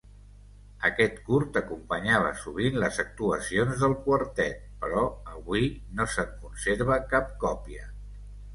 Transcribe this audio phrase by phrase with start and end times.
[0.87, 5.05] Aquest curt acompanyava sovint les actuacions del quartet, però
[5.37, 7.89] avui no se’n conserva cap còpia.